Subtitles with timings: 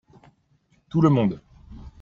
[0.89, 1.39] tout le monde.